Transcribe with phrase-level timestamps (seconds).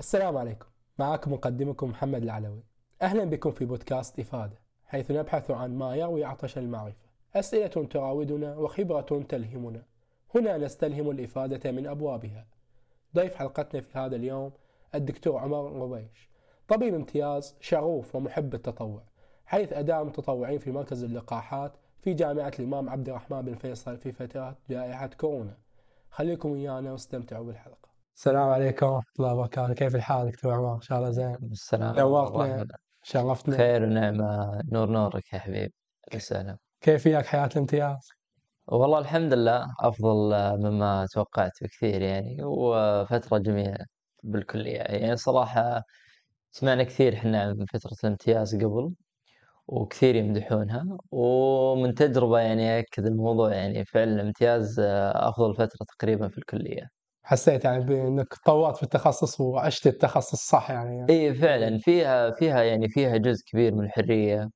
[0.00, 0.66] السلام عليكم.
[0.98, 2.62] معكم مقدمكم محمد العلوي.
[3.02, 7.08] أهلا بكم في بودكاست إفادة حيث نبحث عن ما يروي عطش المعرفة.
[7.34, 9.82] أسئلة تراودنا وخبرة تلهمنا.
[10.34, 12.46] هنا نستلهم الإفادة من أبوابها.
[13.16, 14.52] ضيف حلقتنا في هذا اليوم
[14.94, 16.30] الدكتور عمر ربيش
[16.68, 19.02] طبيب امتياز شغوف ومحب التطوع
[19.46, 24.56] حيث أدام متطوعين في مركز اللقاحات في جامعة الإمام عبد الرحمن بن فيصل في فترة
[24.70, 25.56] جائحة كورونا.
[26.10, 27.89] خليكم ويانا واستمتعوا بالحلقة.
[28.16, 29.74] السلام عليكم ورحمة الله وبركاته.
[29.74, 31.36] كيف الحال دكتور عمر؟ إن شاء الله زين.
[31.52, 32.66] السلام نورتنا
[33.02, 33.56] شرفتنا.
[33.56, 34.60] خير ونعمة.
[34.72, 35.74] نور نورك يا حبيبي
[36.14, 36.56] وسهلا.
[36.80, 38.08] كيف وياك حياة الامتياز؟
[38.66, 43.86] والله الحمد لله أفضل مما توقعت بكثير يعني وفترة جميلة
[44.22, 44.78] بالكلية.
[44.78, 45.82] يعني صراحة
[46.50, 48.94] سمعنا كثير إحنا عن فترة الامتياز قبل
[49.66, 54.80] وكثير يمدحونها ومن تجربة يعني أكد الموضوع يعني فعلا الامتياز
[55.14, 56.99] أفضل فترة تقريبا في الكلية.
[57.22, 61.06] حسيت يعني بانك تطورت في التخصص وعشت التخصص صح يعني.
[61.10, 61.78] إي فعلا.
[61.78, 64.50] فيها فيها يعني فيها جزء كبير من الحرية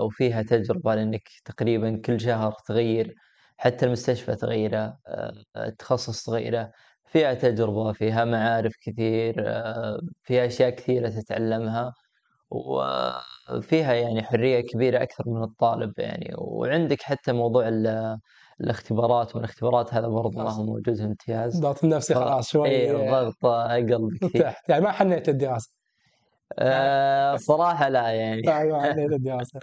[0.00, 3.14] وفيها تجربة لإنك تقريبا كل شهر تغير
[3.56, 4.96] حتى المستشفى تغيره
[5.56, 6.70] التخصص تغيره.
[7.06, 9.34] فيها تجربة فيها معارف كثير
[10.22, 11.92] فيها أشياء كثيرة تتعلمها
[12.50, 16.34] وفيها يعني حرية كبيرة أكثر من الطالب يعني.
[16.38, 17.68] وعندك حتى موضوع
[18.60, 24.08] الاختبارات والاختبارات هذا برضه ما هو موجود امتياز الضغط النفسي خلاص شوي اي الضغط أقل
[24.08, 24.68] بكثير تحت.
[24.68, 25.70] يعني ما حنيت الدراسة.
[26.58, 28.42] آه صراحة لا يعني.
[28.42, 29.60] ما حنيت الدراسة.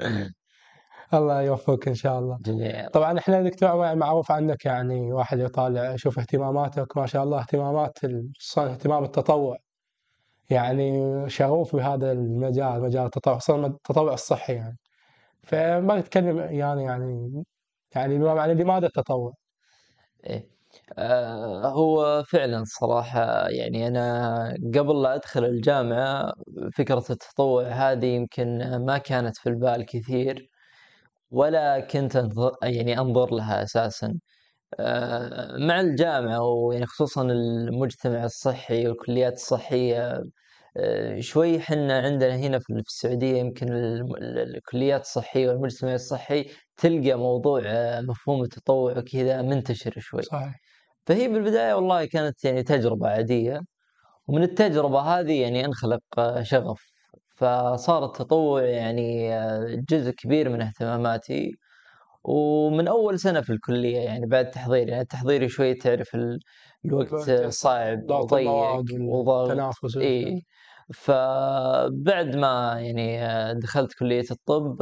[1.13, 2.37] الله يوفقك إن شاء الله.
[2.45, 2.89] جميل.
[2.89, 7.97] طبعا إحنا دكتور معروف عنك يعني واحد يطالع يشوف اهتماماتك ما شاء الله اهتمامات
[8.39, 9.57] خصوصا اهتمام التطوع.
[10.49, 14.77] يعني شغوف بهذا المجال مجال التطوع خصوصا التطوع الصحي يعني.
[15.43, 17.43] فما نتكلم يعني يعني
[17.95, 19.33] يعني يعني لماذا التطوع؟
[20.25, 20.49] إيه
[20.97, 26.33] آه هو فعلا صراحة يعني أنا قبل لا أدخل الجامعة
[26.77, 30.49] فكرة التطوع هذه يمكن ما كانت في البال كثير
[31.31, 32.25] ولا كنت
[32.63, 34.19] يعني أنظر لها أساسا
[34.79, 40.23] آه مع الجامعة ويعني خصوصا المجتمع الصحي والكليات الصحية
[41.19, 43.67] شوي حنا عندنا هنا في السعودية يمكن
[44.21, 46.45] الكليات الصحية والمجتمع الصحي
[46.77, 50.21] تلقى موضوع آه، مفهوم التطوع وكذا منتشر شوي.
[50.21, 50.55] صحيح.
[51.05, 53.61] فهي بالبداية والله كانت يعني تجربة عادية
[54.27, 56.81] ومن التجربة هذه يعني انخلق آه، شغف.
[57.35, 61.51] فصار التطوع يعني آه، جزء كبير من اهتماماتي.
[62.23, 66.17] ومن أول سنة في الكلية يعني بعد تحضير يعني تحضيري شوي تعرف
[66.85, 70.41] الوقت صعب وضيق وضغط إي.
[70.93, 74.77] فبعد ما يعني دخلت كلية الطب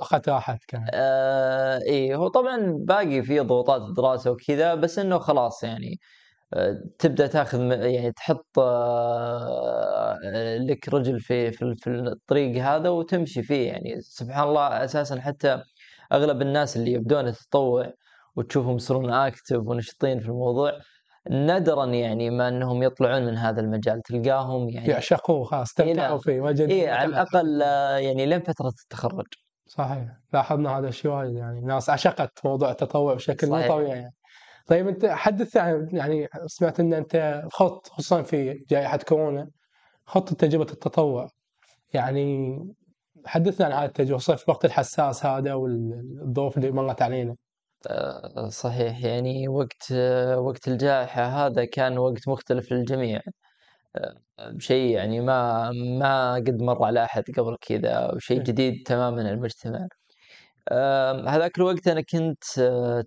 [0.00, 0.90] أخذت راحتك يعني.
[0.94, 2.14] آه إي.
[2.14, 5.98] هو طبعا باقي في ضغوطات الدراسة وكذا بس إنه خلاص يعني
[6.54, 10.18] آه تبدأ تاخذ يعني تحط آه
[10.58, 14.00] لك رجل في في, في الطريق هذا وتمشي فيه يعني.
[14.00, 15.62] سبحان الله أساسا حتى
[16.12, 17.92] أغلب الناس اللي يبدون التطوع
[18.36, 20.72] وتشوفهم يصيرون اكتف ونشطين في الموضوع
[21.30, 24.02] نادرا يعني ما إنهم يطلعون من هذا المجال.
[24.02, 29.26] تلقاهم يعني يعشقوه خلاص استمتعوا فيه وجد إيه على الأقل آه، يعني لين فترة التخرج.
[29.66, 30.08] صحيح.
[30.32, 34.14] لاحظنا هذا الشيء وايد يعني ناس عشقت موضوع التطوع بشكل مو طبيعي يعني.
[34.66, 39.48] طيب أنت حدث عن يعني سمعت إن أنت خط خصوصا في جائحة كورونا
[40.06, 41.28] خط تجربة التطوع
[41.92, 42.58] يعني
[43.26, 47.36] حدثنا عن هذه التجربه في الوقت الحساس هذا والظروف اللي مرت علينا.
[47.86, 49.04] آه، صحيح.
[49.04, 53.20] يعني وقت آه، وقت الجائحة هذا كان وقت مختلف للجميع.
[53.96, 54.14] آه،
[54.58, 59.88] شيء يعني ما ما قد مر على أحد قبل كذا وشيء جديد تماما للمجتمع
[61.28, 62.44] هذاك الوقت أنا كنت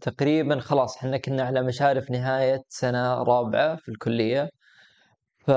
[0.01, 4.49] تقريبا خلاص إحنا كنا على مشارف نهاية سنة رابعة في الكلية.
[5.39, 5.51] ف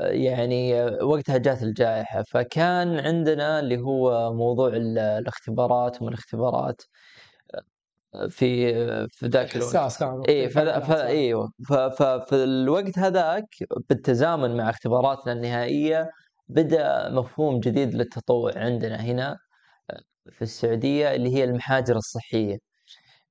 [0.00, 6.82] يعني وقتها جات الجائحة فكان عندنا اللي هو موضوع الاختبارات ومن الاختبارات
[8.28, 8.74] في
[9.08, 9.80] في ذاك الوقت.
[10.28, 10.48] اي
[11.06, 11.50] إيوه
[11.98, 13.44] ففي الوقت هذاك
[13.90, 16.10] بالتزامن مع اختباراتنا النهائية
[16.48, 19.38] بدأ مفهوم جديد للتطوع عندنا هنا
[20.30, 22.58] في السعودية اللي هي المحاجر الصحية.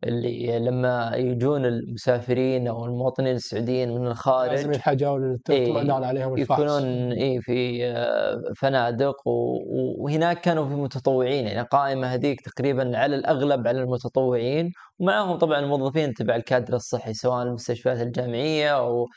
[0.04, 7.12] اللي لما يجون المسافرين أو المواطنين السعوديين من الخارج لازم يحاجون للاطمئنان عليهم الفحص يكونون
[7.12, 13.82] اي في آه، فنادق وهناك كانوا في متطوعين يعني قائمة هذيك تقريبا على الأغلب على
[13.82, 19.08] المتطوعين ومعهم طبعا الموظفين تبع الكادر الصحي سواء المستشفيات الجامعية أو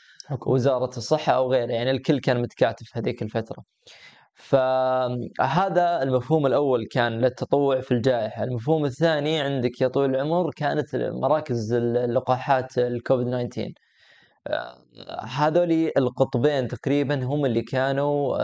[0.47, 3.63] وزارة الصحة أو غيره يعني الكل كان متكاتف هذيك الفترة.
[4.37, 11.73] فهذا المفهوم الأول كان للتطوع في الجائحة المفهوم الثاني عندك يا طويل العمر كانت مراكز
[11.73, 13.73] اللقاحات الكوفيد 19
[15.23, 18.37] هذول القطبين تقريبا هم اللي كانوا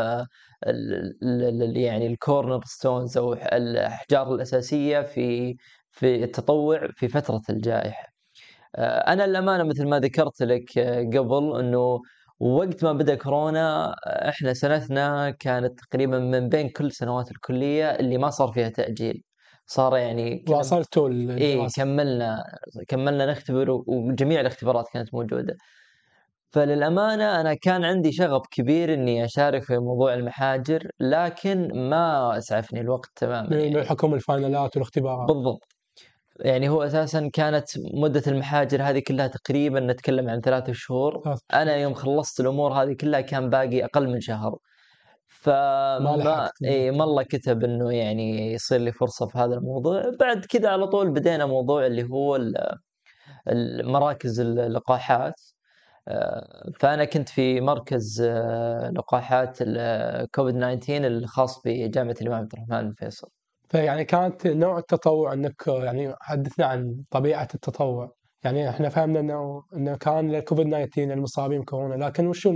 [1.76, 5.56] يعني ال cornerstones أو الأحجار الأساسية في
[5.92, 8.08] في التطوع في فترة الجائحة.
[8.80, 10.80] أنا للامانه مثل ما ذكرت لك
[11.18, 12.02] قبل إنه
[12.40, 18.30] وقت ما بدأ كورونا إحنا سنتنا كانت تقريبا من بين كل سنوات الكلية اللي ما
[18.30, 19.24] صار فيها تأجيل.
[19.66, 22.44] صار يعني واصلتوا اي كملنا
[22.88, 25.56] كملنا نختبر وجميع الاختبارات كانت موجودة.
[26.52, 33.10] فللأمانة أنا كان عندي شغف كبير إني أشارك في موضوع المحاجر لكن ما أسعفني الوقت
[33.16, 33.76] تماما يعني.
[33.76, 35.28] بحكم الفاينلات والاختبارات.
[35.28, 35.73] بالضبط.
[36.40, 41.36] يعني هو أساسا كانت مدة المحاجر هذه كلها تقريبا نتكلم عن ثلاثة شهور.
[41.54, 44.58] أنا يوم خلصت الأمور هذه كلها كان باقي أقل من شهر.
[45.28, 50.04] فما إي ما الله كتب إنه يعني يصير لي فرصة في هذا الموضوع.
[50.20, 52.40] بعد كذا على طول بدينا موضوع اللي هو
[53.48, 55.42] المراكز اللقاحات.
[56.08, 62.94] آه، فأنا كنت في مركز آه، لقاحات الكوفيد 19 الخاص بجامعة الإمام عبد الرحمن بن
[62.94, 63.30] فيصل.
[63.74, 68.12] فيعني كانت نوع التطوع إنك يعني حدثنا عن طبيعة التطوع.
[68.44, 72.48] يعني إحنا فهمنا إنه إنه كان الكوفيد 19 المصابين كورونا لكن وش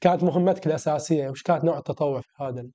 [0.00, 2.66] كانت مهمتك الأساسية؟ وش كانت نوع التطوع في هذا؟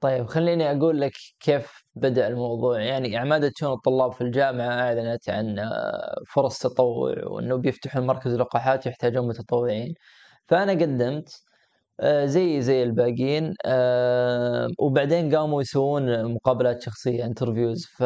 [0.00, 2.80] طيب خليني أقول لك كيف بدأ الموضوع.
[2.80, 8.86] يعني اعمده شؤون الطلاب في الجامعة أعلنت عن آه، فرص تطوع وإنه بيفتحون مركز لقاحات
[8.86, 9.94] يحتاجون متطوعين.
[10.48, 11.42] فأنا قدمت
[12.24, 13.54] زي زي الباقيين.
[13.66, 18.02] آه، وبعدين قاموا يسوون مقابلات شخصية انترفيوز ف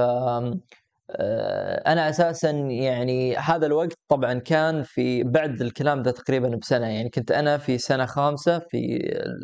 [1.11, 6.87] آه، أنا أساسا يعني هذا الوقت طبعا كان في بعد الكلام ده تقريبا بسنة.
[6.87, 8.97] يعني كنت أنا في سنة خامسة في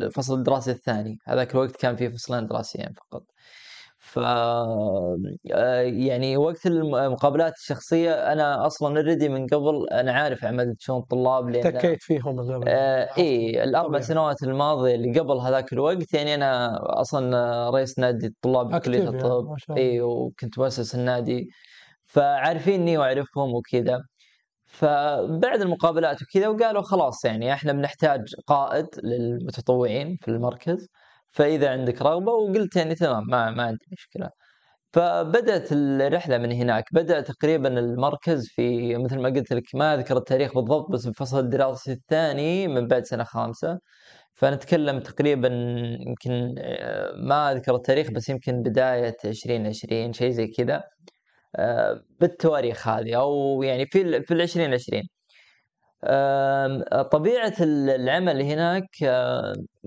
[0.03, 1.17] الفصل الدراسي الثاني.
[1.27, 3.23] هذاك الوقت كان في فصلين دراسيين فقط.
[4.13, 5.17] ف آه،
[5.81, 11.73] يعني وقت المقابلات الشخصية أنا أصلا already من قبل أنا عارف عملت شلون الطلاب لأن
[11.73, 17.99] احتكيت فيهم آه اي الأربع سنوات الماضية اللي قبل هذاك الوقت يعني أنا أصلا رئيس
[17.99, 21.49] نادي الطلاب كلية الطب اي وكنت مؤسس النادي
[22.05, 24.03] فعارفيني وأعرفهم وكذا.
[24.65, 30.87] فبعد المقابلات وكذا وقالوا خلاص يعني إحنا بنحتاج قائد للمتطوعين في المركز.
[31.33, 34.29] فإذا عندك رغبة وقلت يعني تمام ما ما عندي مشكلة.
[34.93, 40.55] فبدأت الرحلة من هناك بدأ تقريبا المركز في مثل ما قلت لك ما أذكر التاريخ
[40.55, 43.79] بالضبط بس الفصل الدراسي الثاني من بعد سنة خامسة.
[44.35, 45.47] فنتكلم تقريبا
[46.07, 50.83] يمكن آه، ما أذكر التاريخ بس يمكن بداية 2020 شيء زي كذا.
[51.55, 55.03] آه، بالتواريخ هذه أو يعني في في ال 2020
[57.11, 58.83] طبيعة العمل هناك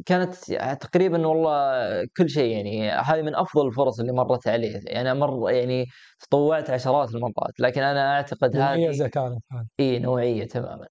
[0.07, 0.35] كانت
[0.81, 5.87] تقريبا والله كل شيء يعني هذه من أفضل الفرص اللي مرت علي يعني مر يعني
[6.21, 9.67] تطوعت عشرات المرات لكن أنا أعتقد هذه نوعية كانت هذه.
[9.81, 10.87] إي نوعية تماما.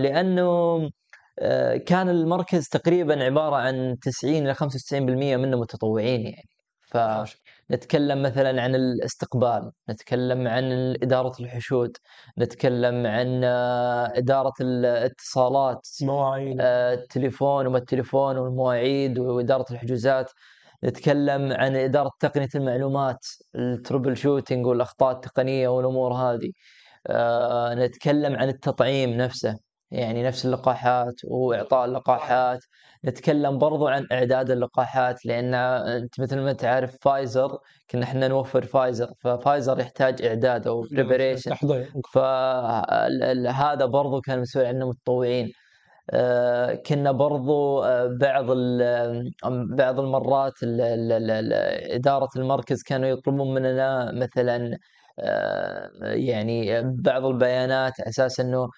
[0.00, 0.80] لأنه
[1.86, 6.48] كان المركز تقريبا عبارة عن 90 إلى 95% منه متطوعين يعني
[6.86, 6.96] ف
[7.70, 10.64] نتكلم مثلا عن الاستقبال نتكلم عن
[11.02, 11.96] إدارة الحشود
[12.38, 16.56] نتكلم عن آه، إدارة الاتصالات مواعيد.
[16.60, 20.30] آه، التليفون وما التليفون والمواعيد وإدارة الحجوزات
[20.84, 26.52] نتكلم عن إدارة تقنية المعلومات التربل شوتينج والأخطاء التقنية والأمور هذه.
[27.06, 29.58] آه، نتكلم عن التطعيم نفسه
[29.90, 32.60] يعني نفس اللقاحات وإعطاء اللقاحات
[33.04, 37.58] نتكلم برضو عن إعداد اللقاحات لأن أنت مثل ما تعرف فايزر
[37.90, 41.54] كنا إحنا نوفر فايزر ففايزر يحتاج إعداد أو preparation
[42.14, 45.52] فهذا برضو كان مسؤول عنه متطوعين.
[46.12, 48.46] آه، كنا برضو آه، بعض
[49.76, 50.52] بعض المرات
[51.90, 54.78] إدارة المركز كانوا يطلبون مننا مثلا
[55.18, 58.68] آه، يعني بعض البيانات أساس إنه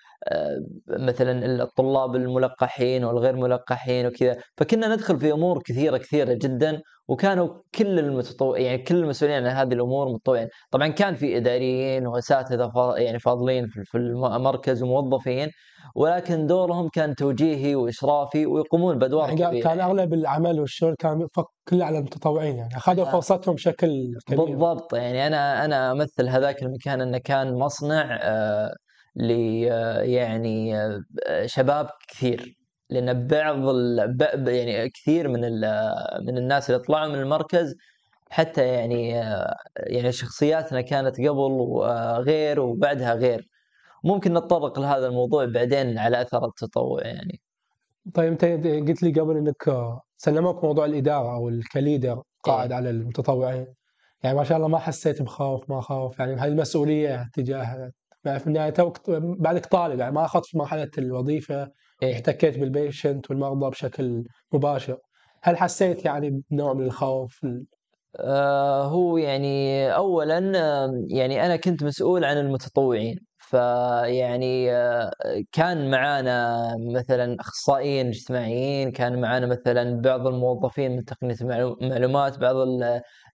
[0.88, 4.36] مثلا الطلاب الملقحين والغير ملقحين وكذا.
[4.56, 9.72] فكنا ندخل في أمور كثيرة كثيرة جدا وكانوا كل المتطوع يعني كل المسؤولين عن هذه
[9.72, 10.48] الأمور متطوعين.
[10.70, 15.50] طبعا كان في إداريين وأساتذة يعني فاضلين في المركز وموظفين
[15.96, 21.26] ولكن دورهم كان توجيهي واشرافي ويقومون بأدوار يعني كبيره كان أغلب العمل والشغل كان
[21.68, 22.76] كله على المتطوعين يعني.
[22.76, 23.88] أخذوا فرصتهم بشكل
[24.26, 24.44] كبير.
[24.44, 24.94] بالضبط.
[24.94, 28.74] يعني أنا أنا أمثل هذاك المكان أنه كان مصنع آه
[29.16, 29.30] ل
[30.10, 30.74] يعني
[31.46, 32.56] شباب كثير.
[32.90, 35.40] لأن بعض يعني كثير من
[36.26, 37.74] من الناس اللي طلعوا من المركز
[38.30, 39.08] حتى يعني
[39.76, 41.82] يعني شخصياتنا كانت قبل
[42.26, 43.48] غير وبعدها غير.
[44.04, 47.40] ممكن نتطرق لهذا الموضوع بعدين على أثر التطوع يعني.
[48.14, 48.44] طيب أنت
[48.88, 53.66] قلت لي قبل إنك سلموك موضوع الإدارة أو كليدر قائد إيه؟ على المتطوعين.
[54.22, 58.70] يعني ما شاء الله ما حسيت بخوف ما خوف يعني هذه المسؤوليه تجاه في النهاية
[58.70, 61.68] توك بعدك طالب يعني ما أخذت في مرحلة الوظيفة
[62.02, 64.98] إيه؟ احتكيت بالبيشنت والمرضى بشكل مباشر.
[65.42, 67.40] هل حسيت يعني بنوع من الخوف؟
[68.16, 70.38] آه هو يعني اولا
[71.10, 73.18] يعني أنا كنت مسؤول عن المتطوعين.
[73.38, 75.10] فيعني آه
[75.52, 81.36] كان معانا مثلا أخصائيين اجتماعيين كان معانا مثلا بعض الموظفين من تقنية
[81.82, 82.82] المعلومات بعض ال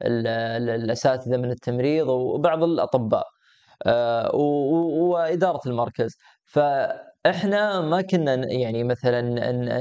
[0.02, 0.26] ال
[0.70, 3.24] الأساتذة من التمريض وبعض الأطباء.
[3.24, 3.37] آه
[4.34, 6.16] وإدارة المركز.
[6.44, 6.58] ف
[7.26, 9.20] إحنا ما كنا يعني مثلا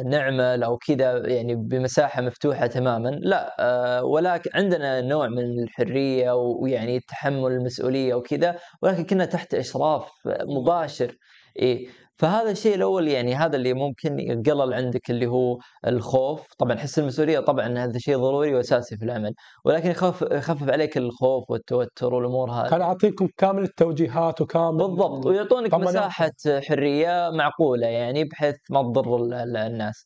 [0.04, 7.00] نعمل أو كذا يعني بمساحة مفتوحة تماما لا آه، ولكن عندنا نوع من الحرية ويعني
[7.00, 10.10] تحمل المسؤولية وكذا ولكن كنا تحت إشراف
[10.58, 11.16] مباشر.
[11.60, 11.88] إيه
[12.20, 15.58] فهذا الشيء الأول يعني هذا اللي ممكن يقلل عندك اللي هو
[15.88, 16.54] الخوف.
[16.58, 19.34] طبعا حس المسؤولية طبعا هذا شيء ضروري وأساسي في العمل
[19.66, 22.70] ولكن يخف يخفف عليك الخوف والتوتر والأمور هذه.
[22.70, 26.32] كان يعطيكم كامل التوجيهات وكامل بالضبط ويعطونك مساحة
[26.68, 30.06] حرية معقولة يعني بحيث ما تضر الناس.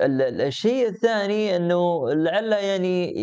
[0.00, 3.14] الشيء الثاني إنه لعل يعني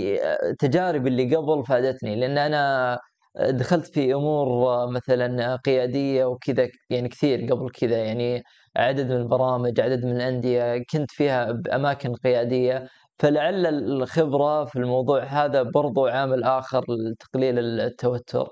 [0.59, 2.99] تجارب اللي قبل فادتني لأن أنا
[3.39, 8.43] دخلت في أمور مثلا قيادية وكذا يعني كثير قبل كذا يعني
[8.77, 12.87] عدد من البرامج عدد من الأندية كنت فيها بأماكن قيادية.
[13.19, 18.49] فلعل الخبرة في الموضوع هذا برضو عامل آخر لتقليل التوتر.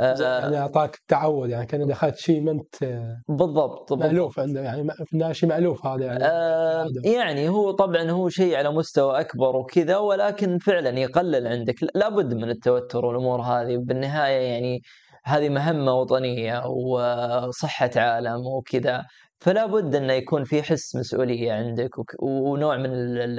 [0.00, 5.48] يعني أعطاك تعود يعني كان دخلت شيء ما أنت بالضبط مألوف عنده يعني في شيء
[5.48, 6.24] مألوف هذا يعني.
[6.24, 11.74] آه يعني هو طبعا هو شيء على مستوى أكبر وكذا ولكن فعلا يقلل عندك.
[11.94, 13.76] لابد من التوتر والأمور هذه.
[13.76, 14.80] بالنهاية يعني
[15.24, 19.04] هذه مهمة وطنية وصحة عالم وكذا.
[19.40, 21.90] فلا بد انه يكون في حس مسؤولية عندك
[22.22, 22.90] ونوع من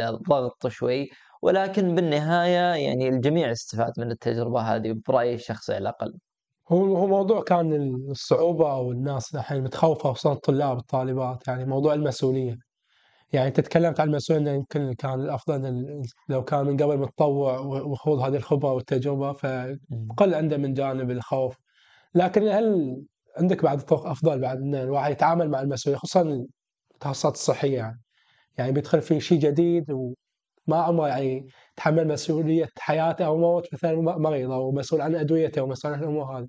[0.01, 1.09] الضغط شوي.
[1.41, 6.13] ولكن بالنهاية يعني الجميع استفاد من التجربة هذه برأيي الشخصي على الأقل.
[6.71, 7.73] هو هو موضوع كان
[8.09, 12.57] الصعوبة أو الناس الحين متخوفة خصوصا الطلاب الطالبات يعني موضوع المسؤولية.
[13.33, 18.19] يعني أنت تكلمت عن المسؤولية إنه يمكن كان الأفضل لو كان من قبل متطوع وخوض
[18.19, 21.57] هذه الخبرة والتجربة فقل عنده من جانب الخوف.
[22.15, 22.97] لكن هل
[23.37, 26.45] عندك بعد طرق أفضل بعد إن الواحد يتعامل مع المسؤولية خصوصا
[26.93, 28.01] التخصصات الصحية يعني؟
[28.57, 31.47] يعني بيدخل في شيء جديد وما عمره يعني
[31.77, 36.39] تحمل مسؤولية حياته أو موت مثلا مريض أو مسؤول عن أدويته أو مسؤول عن الأمور
[36.39, 36.47] هذه.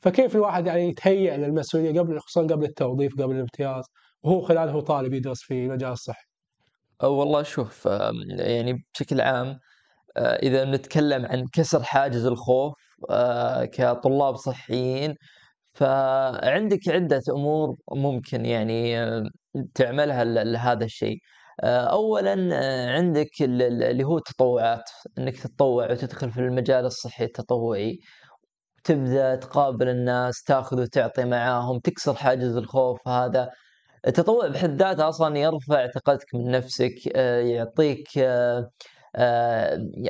[0.00, 3.84] فكيف الواحد يعني يتهيأ للمسؤولية قبل خصوصا قبل التوظيف قبل الامتياز
[4.22, 6.26] وهو خلال هو طالب يدرس في مجال الصحي.
[7.02, 7.88] والله شوف
[8.38, 9.58] يعني بشكل عام
[10.18, 12.74] إذا نتكلم عن كسر حاجز الخوف
[13.72, 15.14] كطلاب صحيين
[15.72, 18.96] فعندك عدة أمور ممكن يعني
[19.74, 21.18] تعملها لهذا الشيء.
[21.64, 27.98] آه، اولا آه، عندك اللي هو التطوعات إنك تتطوع وتدخل في المجال الصحي التطوعي
[28.84, 33.50] تبدأ تقابل الناس تأخذ وتعطي معاهم تكسر حاجز الخوف هذا.
[34.06, 38.08] التطوع بحد ذاته أصلا يرفع ثقتك من نفسك آه، يعطيك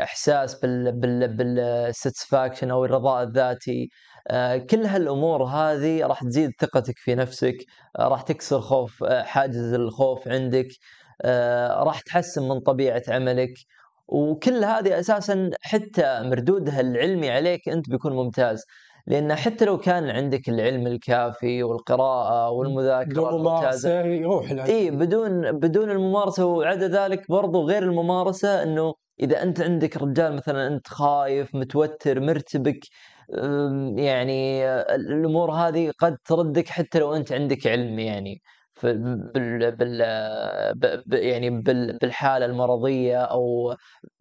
[0.03, 3.89] إحساس بال بال بالساتسفاكشن أو الرضاء الذاتي.
[4.71, 7.57] كل هالأمور هذه راح تزيد ثقتك في نفسك
[7.99, 10.69] راح تكسر خوف حاجز الخوف عندك.
[11.85, 13.55] راح تحسن من طبيعة عملك.
[14.09, 18.65] وكل هذه أساسا حتى مردودها العلمي عليك أنت بيكون ممتاز.
[19.07, 26.47] لأن حتى لو كان عندك العلم الكافي والقراءة والمذاكره الممارسه يروح إي بدون بدون الممارسة.
[26.47, 32.81] وعدا ذلك برضو غير الممارسة إنه إذا أنت عندك رجال مثلا أنت خايف متوتر مرتبك
[33.97, 34.65] يعني
[34.95, 38.43] الأمور هذه قد تردك حتى لو أنت عندك علم يعني.
[38.87, 40.01] بال بال
[41.13, 43.75] يعني بالحالة المرضية أو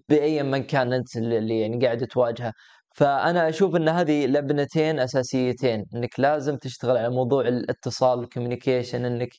[0.10, 2.54] بأي من كان أنت اللي يعني قاعد تواجهه.
[2.96, 9.30] فأنا أشوف إن هذه لبنتين أساسيتين إنك لازم تشتغل على موضوع الاتصال الكوميونيكيشن إنك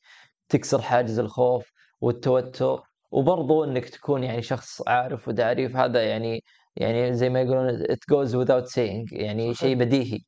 [0.49, 5.69] تكسر حاجز الخوف والتوتر وبرضو إنك تكون يعني شخص عارف وداري.
[5.69, 6.45] فهذا يعني
[6.77, 10.19] يعني زي ما يقولون it goes without saying يعني شيء بديهي.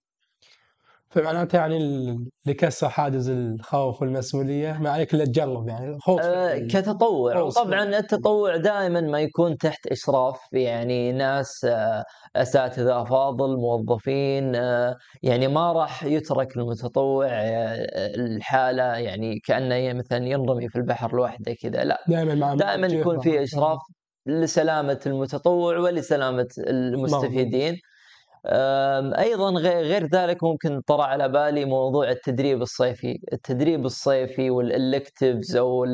[1.15, 4.79] فمعناته يعني لكسر حاجز الخوف والمسؤولية.
[4.81, 6.21] ما عليك إلا تجرب يعني خوف.
[6.21, 7.51] أه كتطوع.
[7.51, 12.05] طبعا التطوع دائما ما يكون تحت إشراف يعني ناس أه
[12.37, 20.69] أساتذة أفاضل موظفين أه يعني ما راح يترك المتطوع أه الحالة يعني كأنه مثلا ينرمي
[20.69, 21.85] في البحر لوحده كذا.
[21.85, 23.79] لا دائما دائما يكون في إشراف
[24.27, 27.77] لسلامة المتطوع ولسلامة المستفيدين.
[29.19, 35.85] أيضا غير ذلك ممكن طرى على بالي موضوع التدريب الصيفي، التدريب الصيفي والالكتيفز أو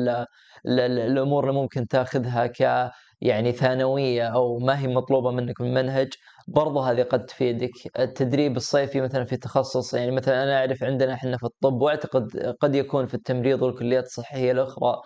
[0.67, 2.91] الأمور اللي ممكن تأخذها ك
[3.21, 6.13] يعني ثانوية أو ما هي مطلوبة منك من منهج
[6.47, 7.71] برضه هذه قد تفيدك.
[7.99, 12.75] التدريب الصيفي مثلا في تخصص يعني مثلا أنا أعرف عندنا إحنا في الطب وأعتقد قد
[12.75, 15.01] يكون في التمريض والكليات الصحية الأخرى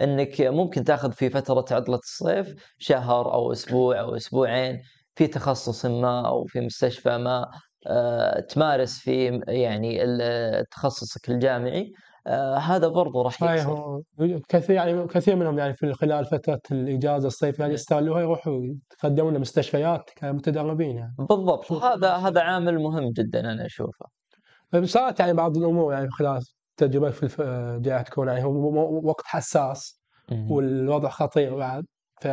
[0.00, 4.82] إنك ممكن تأخذ في فترة عطلة الصيف شهر أو أسبوع أو أسبوعين.
[5.18, 7.50] في تخصص ما أو في مستشفى ما
[7.86, 9.98] آه، تمارس في يعني
[10.70, 11.92] تخصصك الجامعي
[12.26, 14.02] آه هذا برضو راح يكسر
[14.48, 18.60] كثير يعني كثير منهم يعني في خلال فترة الإجازة الصيفيه يعني يستغلوها يروحوا
[19.02, 21.14] يقدمون مستشفيات كمتدربين يعني.
[21.18, 21.72] بالضبط.
[21.72, 24.06] هذا هذا عامل مهم جدا أنا أشوفه.
[24.72, 26.42] طيب، صارت يعني بعض الأمور يعني خلال
[26.76, 30.00] تجربة في جائحه كورونا يعني هو وقت حساس
[30.50, 31.84] والوضع خطير بعد.
[32.20, 32.28] ف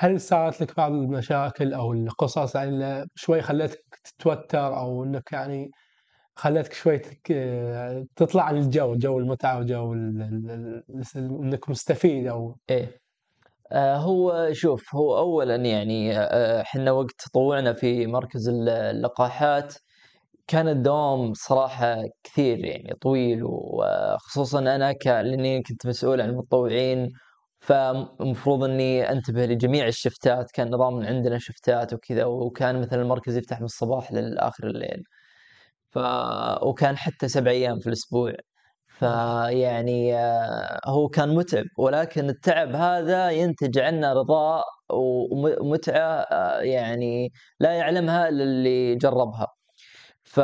[0.00, 5.70] هل صارت لك بعض المشاكل أو القصص؟ يعني شوي خلتك تتوتر أو إنك يعني
[6.34, 6.98] خلتك شوي
[8.16, 9.92] تطلع عن الجو جو المتعة وجو
[11.16, 13.00] إنك مستفيد أو إيه.
[13.72, 19.74] آه هو شوف هو اولا يعني آه، إحنا وقت تطوعنا في مركز اللقاحات
[20.46, 25.06] كان الدوام صراحة كثير يعني طويل وخصوصا أنا ك...
[25.06, 27.12] لأني كنت مسؤول عن المتطوعين
[27.60, 33.64] فمفروض إني أنتبه لجميع الشفتات كان نظام عندنا شفتات وكذا وكان مثلا المركز يفتح من
[33.64, 35.02] الصباح للآخر الليل.
[35.90, 35.98] ف
[36.62, 38.32] وكان حتى سبع أيام في الأسبوع.
[38.88, 45.98] فيعني آه، هو كان متعب ولكن التعب هذا ينتج عنه رضاء ومتعة
[46.32, 49.46] آه، يعني لا يعلمها إلا اللي جربها.
[50.24, 50.40] ف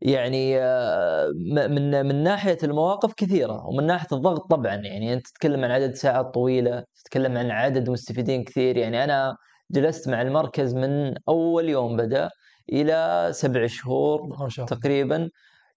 [0.00, 1.28] يعني آه،
[1.68, 6.26] من من ناحية المواقف كثيرة ومن ناحية الضغط طبعا يعني أنت تتكلم عن عدد ساعات
[6.34, 9.36] طويلة تتكلم عن عدد مستفيدين كثير يعني أنا
[9.70, 12.30] جلست مع المركز من أول يوم بدأ
[12.72, 14.48] إلى سبع شهور.
[14.66, 15.30] تقريبا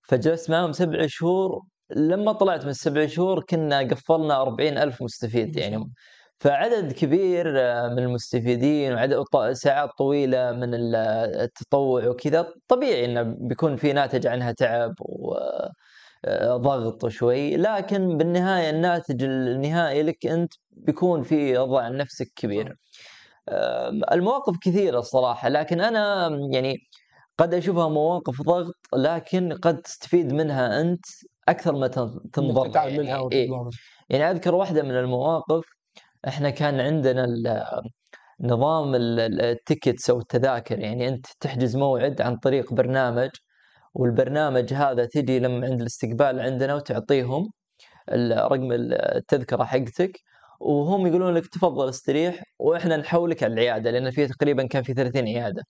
[0.03, 1.61] فجلست معهم سبع شهور
[1.95, 5.91] لما طلعت من السبع شهور كنا قفلنا أربعين ألف مستفيد يعني
[6.41, 12.53] فعدد كبير آه، من المستفيدين وعدد ساعات طويلة من التطوع وكذا.
[12.67, 14.93] طبيعي إنه بيكون في ناتج عنها تعب
[16.25, 17.57] وضغط آه، شوي.
[17.57, 22.77] لكن بالنهاية الناتج النهائي لك أنت بيكون في رضا عن نفسك كبير.
[24.11, 25.49] المواقف كثيرة الصراحة.
[25.49, 26.77] لكن أنا يعني
[27.37, 31.05] قد أشوفها مواقف ضغط لكن قد تستفيد منها أنت
[31.49, 31.87] أكثر ما
[32.33, 33.49] تنضر يعني, إيه؟
[34.09, 35.80] يعني أذكر واحدة من المواقف
[36.27, 37.27] إحنا كان عندنا
[38.41, 43.29] نظام التيكتس أو التذاكر يعني أنت تحجز موعد عن طريق برنامج
[43.93, 47.49] والبرنامج هذا تجي لما عند الاستقبال عندنا وتعطيهم
[48.33, 50.11] رقم التذكرة حقتك
[50.59, 55.23] وهم يقولون لك تفضل استريح وإحنا نحولك على العيادة لأن في تقريبا كان في 30
[55.27, 55.63] عيادة.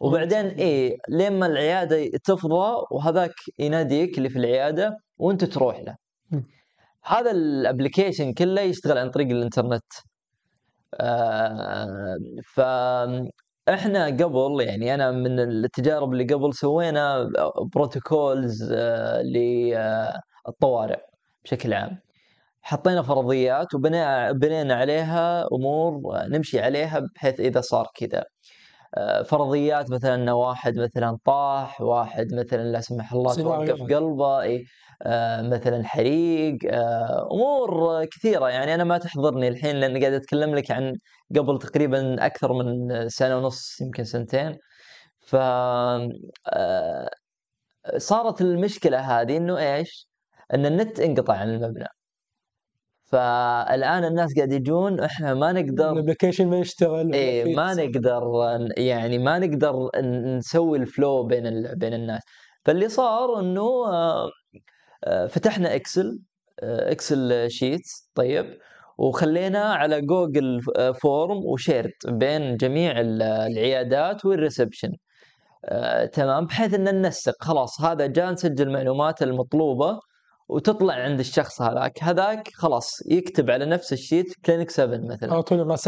[0.00, 5.96] وبعدين إيه لما العيادة تفضى وهذاك يناديك اللي في العيادة وأنت تروح له.
[7.04, 9.84] هذا ال application كله يشتغل عن طريق الانترنت.
[11.00, 12.16] آه
[12.54, 12.60] ف
[13.68, 17.30] إحنا قبل يعني أنا من التجارب اللي قبل سوينا
[17.74, 21.00] protocols آه للطوارئ
[21.44, 21.98] بشكل عام.
[22.62, 28.24] حطينا فرضيات وبنينا بنينا عليها أمور نمشي عليها بحيث إذا صار كذا.
[28.96, 34.56] آه، فرضيات مثلا واحد مثلا طاح واحد مثلا لا سمح الله توقف قلبه إي.
[34.56, 34.64] آه،
[35.42, 38.48] مثلا حريق آه، أمور كثيرة.
[38.48, 40.94] يعني أنا ما تحضرني الحين لأن قاعد أتكلم لك عن
[41.36, 44.56] قبل تقريبا أكثر من سنة ونص يمكن سنتين.
[45.20, 45.36] ف
[47.96, 50.08] صارت المشكلة هذه إنه إيش؟
[50.54, 51.86] إن النت انقطع عن المبنى.
[53.04, 58.22] فالآن الناس قاعد يجون إحنا ما نقدر ال application ما يشتغل إيه ما نقدر
[58.76, 59.90] يعني ما نقدر
[60.38, 62.22] نسوي ال flow بين بين الناس.
[62.64, 64.30] فاللي صار إنه آه، آه،
[65.06, 66.18] فتحنا Excel
[66.62, 68.58] آه، Excel sheets طيب
[68.98, 70.60] وخلينا على Google
[71.02, 74.92] Form وشيرت بين جميع العيادات وال reception
[76.12, 77.34] تمام بحيث إن ننسق.
[77.40, 80.00] خلاص هذا جاء نسجل المعلومات المطلوبة
[80.48, 82.02] وتطلع عند الشخص هذاك.
[82.02, 85.34] هذاك خلاص يكتب على نفس ال sheet clinic 7 مثلا.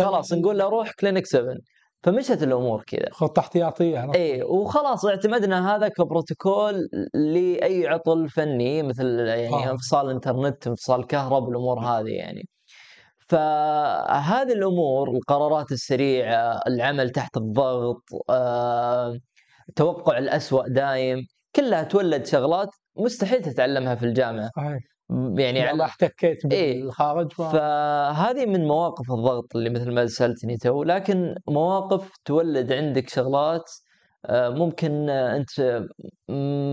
[0.05, 1.55] خلاص نقول له روح clinic 7
[2.03, 3.11] فمشت الأمور كذا.
[3.13, 9.71] خطه احتياطيه اي وخلاص اعتمدنا هذا كبروتوكول لأي عطل فني مثل يعني آه.
[9.71, 12.43] انفصال انترنت انفصال كهرب الأمور هذه يعني.
[13.29, 19.19] فهذه الأمور القرارات السريعة العمل تحت الضغط آه،
[19.77, 24.51] توقع الأسوأ دايم كلها تولد شغلات مستحيل تتعلمها في الجامعة.
[24.57, 24.79] صحيح.
[25.11, 26.83] يعني على احتكيت إيه.
[26.83, 30.83] بالخارج ما فهذه من مواقف الضغط اللي مثل ما سألتني تو.
[30.83, 33.71] لكن مواقف تولد عندك شغلات
[34.27, 35.87] آه، ممكن آه، أنت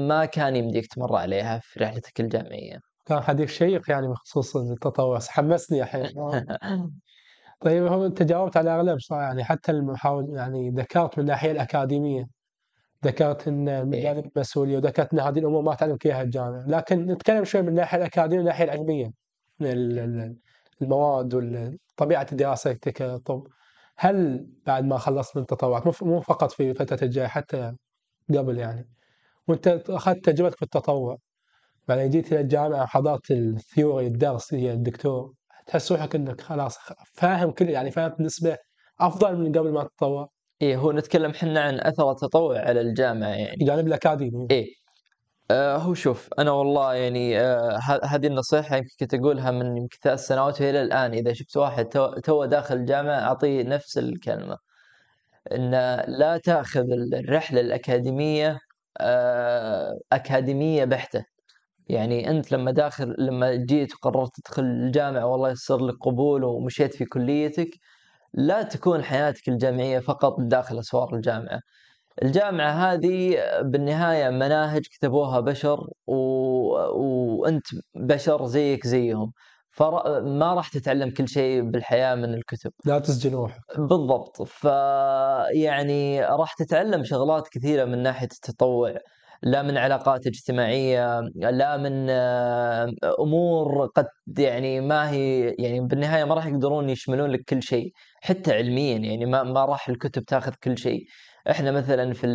[0.08, 2.80] ما كان يمديك تمر عليها في رحلتك الجامعية.
[3.06, 6.06] كان حديث شيق يعني بخصوص التطوع حمسني الحين.
[7.62, 12.37] طيب هو انت جاوبت على أغلب صح يعني حتى المحاول يعني ذكرت من الناحية الأكاديمية.
[13.05, 17.62] ذكرت ان الجانب المسؤوليه وذكرت ان هذه الأمور ما تعلمك اياها الجامعة، لكن نتكلم شوي
[17.62, 19.13] من الناحيه الاكاديميه والناحيه العلميه
[20.81, 23.47] المواد وطبيعه الدراسه كطب
[23.97, 27.75] هل بعد ما خلصت من التطوع مو فقط في فترة الجايه حتى
[28.29, 28.89] قبل يعني.
[29.47, 31.17] وانت أخذت تجربتك في التطوع.
[31.88, 35.33] بعدين جيت إلى الجامعة وحضرت الثيوري الدرس هي الدكتور.
[35.67, 36.77] تحس روحك إنك خلاص
[37.13, 38.57] فاهم كل يعني فاهم بنسبه
[38.99, 40.29] أفضل من قبل ما تتطوع
[40.62, 43.54] إيه هو نتكلم إحنا عن أثر التطوع على الجامعة يعني.
[43.62, 44.48] الجانب الأكاديمي.
[44.52, 44.65] إيه.
[45.52, 50.20] آه هو شوف أنا والله يعني آه هذه النصيحة يمكن كنت أقولها من يمكن ثلاث
[50.28, 51.13] سنوات والى الآن.
[51.13, 54.58] إذا شفت واحد تو, تو داخل الجامعة أعطيه نفس الكلمة.
[55.54, 55.72] إن
[56.08, 58.60] لا تأخذ الرحلة الأكاديمية
[59.02, 61.24] آه أكاديمية بحتة.
[61.89, 67.06] يعني أنت لما داخل لما جيت وقررت تدخل الجامعة والله يصير لك قبول ومشيت في
[67.06, 67.70] كليتك.
[68.34, 71.60] لا تكون حياتك الجامعية فقط داخل أسوار الجامعة.
[72.24, 76.16] الجامعة هذه بالنهاية مناهج كتبوها بشر و...
[76.96, 79.32] وأنت بشر زيك زيهم.
[79.72, 82.72] فما راح تتعلم كل شيء بالحياة من الكتب.
[82.86, 83.62] لا تسجن روحك.
[83.78, 88.98] بالضبط، فيعني راح تتعلم شغلات كثيرة من ناحية التطوع.
[89.43, 94.06] لا من علاقات اجتماعية لا من آه، أمور قد
[94.38, 99.26] يعني ما هي يعني بالنهاية ما راح يقدرون يشملون لك كل شيء حتى علميا يعني
[99.26, 101.06] ما ما راح الكتب تاخذ كل شيء.
[101.50, 102.28] إحنا مثلا في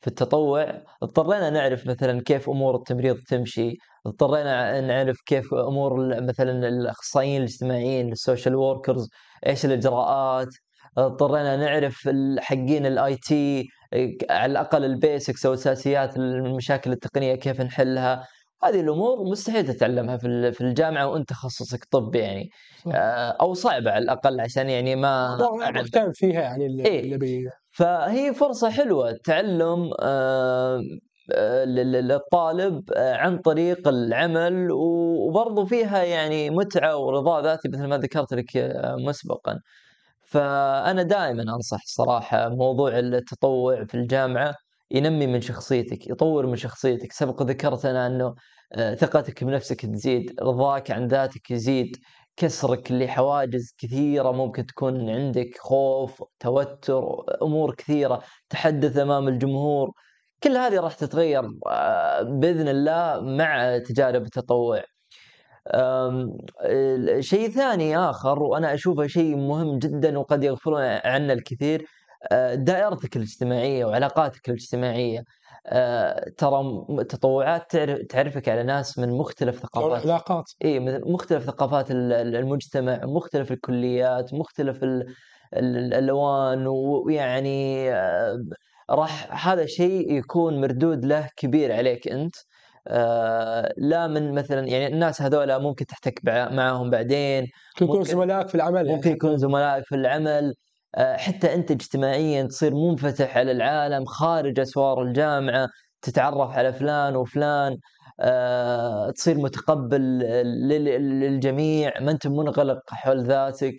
[0.00, 7.42] في التطوع اضطرينا نعرف مثلا كيف أمور التمريض تمشي اضطرينا نعرف كيف أمور مثلا الأخصائيين
[7.42, 9.08] الاجتماعيين ال social workers
[9.46, 10.48] إيش الإجراءات
[10.98, 13.68] اضطرينا نعرف حقين ال IT
[14.30, 18.28] على الأقل ال basics أو اساسيات المشاكل التقنية كيف نحلها
[18.64, 22.50] هذه الأمور مستحيل تتعلمها في في الجامعة وأنت تخصصك طب يعني.
[22.86, 25.36] آه، أو صعبة على الأقل عشان يعني ما
[25.74, 27.48] مهتم فيها يعني اللي, إيه؟ اللي بي...
[27.70, 30.82] فهي فرصة حلوة تعلم آه،
[31.32, 38.80] آه، للطالب عن طريق العمل وبرضو فيها يعني متعة ورضا ذاتي مثل ما ذكرت لك
[38.98, 39.58] مسبقا.
[40.30, 44.54] فأنا دائما أنصح صراحة موضوع التطوع في الجامعة
[44.90, 47.12] ينمي من شخصيتك يطور من شخصيتك.
[47.12, 48.34] سبق ذكرت أنا أنه
[48.74, 51.96] آه، ثقتك بنفسك تزيد رضاك عن ذاتك يزيد
[52.36, 59.92] كسرك لحواجز كثيرة ممكن تكون عندك خوف توتر أمور كثيرة تحدث أمام الجمهور.
[60.42, 64.82] كل هذه راح تتغير آه، بإذن الله مع تجارب التطوع.
[67.20, 71.86] شيء ثاني آخر وأنا أشوفه شيء مهم جدا وقد يغفلون عنه الكثير
[72.32, 75.24] آه، دائرتك الاجتماعية وعلاقاتك الاجتماعية.
[75.66, 77.76] آه، ترى تطوعات
[78.10, 80.44] تعرفك على ناس من مختلف ثقافات علاقات.
[80.64, 84.84] إي مختلف ثقافات المجتمع مختلف الكليات مختلف
[85.56, 88.38] الألوان ويعني آه،
[88.90, 92.36] راح هذا شيء يكون مردود له كبير عليك أنت.
[93.76, 97.42] لا من مثلا يعني الناس هذولا ممكن تحتك معاهم بعدين
[97.80, 98.76] ممكن يكونوا زملائك في العمل.
[98.76, 100.54] يعني ممكن يكون زملائك في العمل.
[100.94, 105.68] آه، حتى أنت اجتماعيا تصير منفتح على العالم خارج أسوار الجامعة
[106.02, 107.76] تتعرف على فلان وفلان
[108.20, 110.00] آه، تصير متقبل
[111.20, 113.76] للجميع ما أنت منغلق حول ذاتك.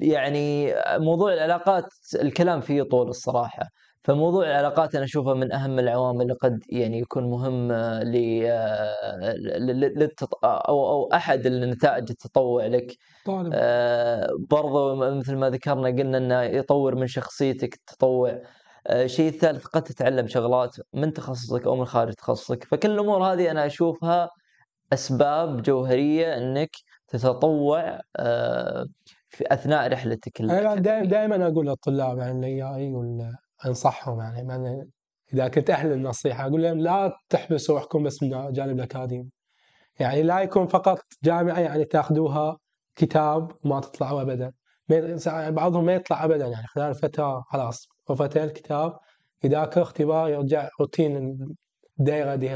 [0.00, 1.84] يعني موضوع العلاقات
[2.22, 3.62] الكلام فيه طول الصراحة.
[4.02, 9.84] فموضوع العلاقات أنا اشوفه من أهم العوامل اللي قد يعني يكون مهم آه، ل آه،
[10.44, 12.96] أو أو أحد النتائج التطوع لك.
[13.26, 13.50] طالب.
[13.54, 18.42] آه برضو مثل ما ذكرنا قلنا إنه يطور من شخصيتك التطوع.
[18.90, 22.64] الشيء الثالث قد تتعلم شغلات من تخصصك أو من خارج تخصصك.
[22.64, 24.28] فكل الأمور هذه أنا أشوفها
[24.92, 26.70] أسباب جوهرية إنك
[27.08, 28.00] تتطوع
[29.28, 34.86] في أثناء رحلتك أنا دائما أقول للطلاب يعني الاي ولا أنصحهم يعني من
[35.34, 39.28] إذا كنت أهل النصيحه أقول لهم لا تحبسوا روحكم بس من الجانب الأكاديمي.
[40.00, 42.58] يعني لا يكون فقط جامعة يعني تأخذوها
[42.96, 44.52] كتاب وما تطلعوا ابدا.
[45.50, 47.88] بعضهم ما يطلع ابدا يعني خلال فترة خلاص.
[48.08, 48.98] وفترة الكتاب
[49.44, 51.38] يذاكر اختبار يرجع روتين
[52.00, 52.48] الدائره دي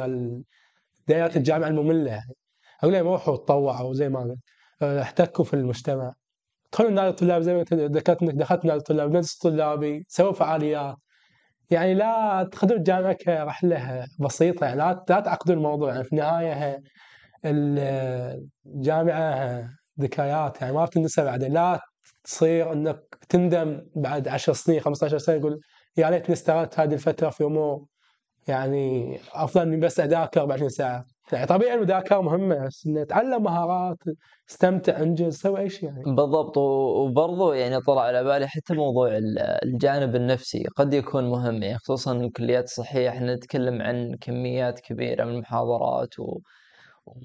[1.09, 2.35] دائره الجامعة المملة يعني.
[2.81, 4.39] أقول لهم روحوا تطوعوا زي ما قلت.
[4.83, 6.15] احتكوا في المجتمع.
[6.75, 10.97] ادخلوا نادي الطلاب زي ما ذكرت انك دخلت نادي الطلاب نادي الطلابي سووا فعاليات.
[11.71, 16.83] يعني لا تاخذون الجامعة كرحلة بسيطة يعني لا لا تعقدون الموضوع يعني في النهاية
[18.67, 19.69] الجامعة
[20.01, 21.53] ذكريات يعني ما بتنسى بعدين.
[21.53, 21.81] لا
[22.25, 25.61] تصير إنك تندم بعد 10 سنين 15 سنة يقول
[25.97, 27.85] يا ليتني استغلت هذه الفترة في أمور
[28.49, 31.14] يعني أفضل اني بس أذاكر 24 ساعة.
[31.33, 33.99] يعني طبيعي المذاكره مهمة بس إنه تعلم مهارات
[34.51, 36.03] استمتع انجز سوي أي شيء يعني.
[36.05, 39.11] بالضبط وبرضه يعني طلع على بالي حتى موضوع
[39.63, 45.35] الجانب النفسي قد يكون مهم يعني خصوصا الكليات الصحيه إحنا نتكلم عن كميات كبيرة من
[45.35, 46.39] المحاضرات و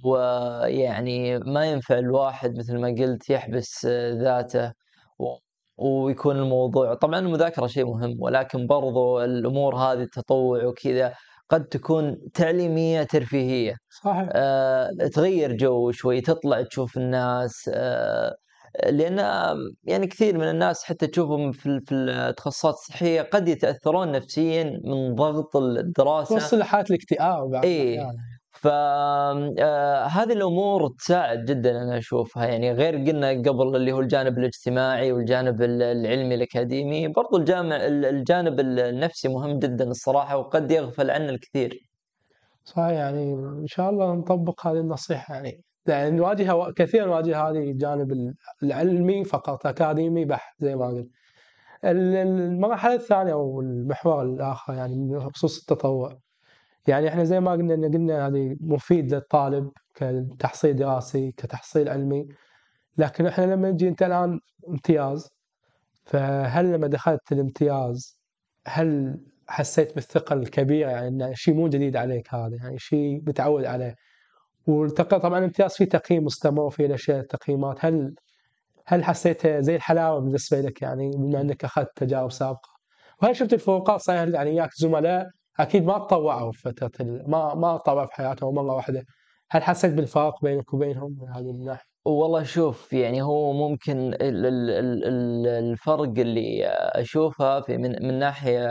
[0.03, 4.73] ويعني ما ينفع الواحد مثل ما قلت يحبس ذاته
[5.77, 11.13] ويكون الموضوع طبعا المذاكرة شيء مهم ولكن برضو الأمور هذه التطوع وكذا
[11.49, 13.75] قد تكون تعليمية ترفيهية.
[14.03, 14.29] صحيح.
[14.33, 17.69] آه تغير جو شوي تطلع تشوف الناس.
[17.73, 18.35] آه
[18.89, 19.17] لأن
[19.83, 25.55] يعني كثير من الناس حتى تشوفهم في في التخصصات الصحية قد يتأثرون نفسيا من ضغط
[25.55, 26.35] الدراسة.
[26.35, 28.07] توصل لحالة الاكتئاب بعد اي
[28.61, 32.45] فهذه الأمور تساعد جدا أنا أشوفها.
[32.45, 39.27] يعني غير قلنا قبل اللي هو الجانب الاجتماعي والجانب العلمي الأكاديمي برضو الجامع الجانب النفسي
[39.27, 41.89] مهم جدا الصراحة وقد يغفل عنه الكثير.
[42.63, 45.35] صحيح يعني إن شاء الله نطبق هذه النصيحة.
[45.35, 51.07] يعني يعني نواجه كثيرا نواجه هذه الجانب العلمي فقط أكاديمي بحت زي ما قلت.
[51.85, 56.19] المرحلة الثانية أو المحور الآخر يعني بخصوص التطوع.
[56.87, 62.27] يعني إحنا زي ما قلنا إن قلنا هذه مفيد للطالب كتحصيل دراسي كتحصيل علمي.
[62.97, 64.39] لكن إحنا لما نجي أنت الآن
[64.69, 65.29] امتياز
[66.05, 68.19] فهل لما دخلت الامتياز
[68.67, 73.95] هل حسيت بالثقة الكبيرة؟ يعني انه شيء مو جديد عليك هذا يعني شيء متعود عليه.
[74.97, 78.15] طبعا الامتياز في تقييم مستمر وفي الأشياء تقييمات هل
[78.85, 82.69] هل حسيتها زي الحلاوة بالنسبة لك؟ يعني بما إنك أخذت تجارب سابقة.
[83.21, 86.91] وهل شفت الفروقات؟ صاير يعني وياك زملاء أكيد ما تطوعوا في فترة
[87.27, 89.05] ما ما تطوعوا في حياتهم مرة واحدة.
[89.51, 96.67] هل حسيت بالفرق بينك وبينهم من هذه الناحية؟ والله شوف يعني هو ممكن الفرق اللي
[96.95, 98.67] أشوفه في من من ناحية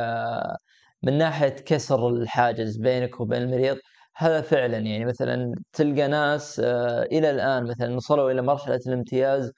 [1.03, 3.79] من ناحية كسر الحاجز بينك وبين المريض
[4.17, 4.79] هذا فعلا.
[4.79, 9.53] يعني مثلا تلقى ناس آه، إلى الآن مثلا وصلوا إلى مرحلة الامتياز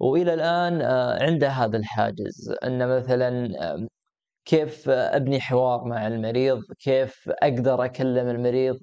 [0.00, 2.54] وإلى الآن آه، عنده هذا الحاجز.
[2.64, 3.48] إنه مثلا
[4.48, 8.78] كيف أبني حوار مع المريض؟ كيف أقدر أكلم المريض؟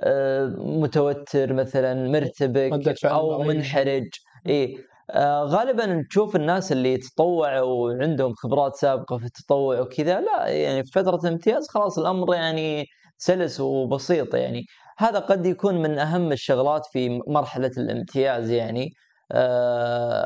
[0.00, 4.08] آه، متوتر مثلا مرتبك أو منحرج.
[4.46, 4.78] إي.
[5.10, 10.90] آه، غالبا تشوف الناس اللي تطوعوا وعندهم خبرات سابقة في التطوع وكذا لا يعني في
[10.92, 12.86] فترة الامتياز خلاص الأمر يعني
[13.18, 14.64] سلس وبسيط يعني.
[14.98, 18.90] هذا قد يكون من أهم الشغلات في مرحلة الامتياز يعني.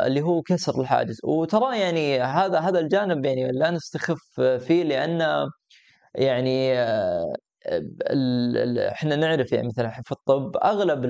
[0.06, 1.20] اللي هو كسر الحاجز.
[1.24, 5.48] وترى يعني هذا هذا الجانب يعني لا نستخف فيه لأن
[6.14, 7.32] يعني آه،
[8.88, 11.04] إحنا نعرف يعني مثلا في الطب أغلب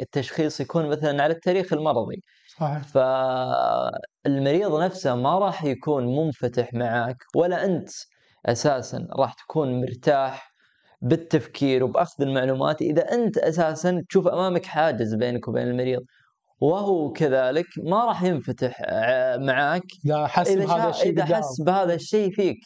[0.00, 2.22] التشخيص يكون مثلا على التاريخ المرضي.
[2.58, 2.82] صحيح.
[2.82, 7.90] فالمريض نفسه ما راح يكون منفتح معك ولا أنت
[8.46, 10.52] أساسا راح تكون مرتاح
[11.02, 12.82] بالتفكير وبأخذ المعلومات.
[12.82, 16.02] إذا أنت أساسا تشوف أمامك حاجز بينك وبين المريض
[16.62, 22.30] وهو كذلك ما راح ينفتح آه، معك إذا حس بهذا الشيء إذا حس بهذا الشيء
[22.30, 22.58] فيك.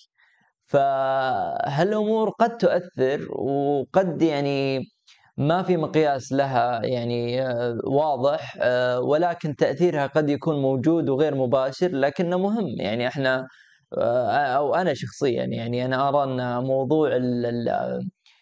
[0.67, 4.81] فهالأمور قد تؤثر وقد يعني
[5.37, 11.89] ما في مقياس لها يعني آه، واضح آه، ولكن تأثيرها قد يكون موجود وغير مباشر
[11.89, 12.67] لكنه مهم.
[12.81, 13.47] يعني إحنا
[14.57, 17.11] أو أنا شخصيا يعني أنا أرى أن موضوع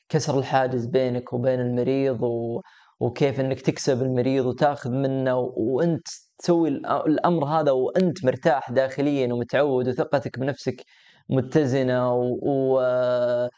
[0.08, 2.60] كسر الحاجز بينك وبين المريض و
[3.00, 6.06] وكيف إنك تكسب المريض وتاخذ منه وأنت
[6.38, 10.84] تسوي الأمر هذا وأنت مرتاح داخليا ومتعود وثقتك بنفسك
[11.30, 13.50] متزنة وما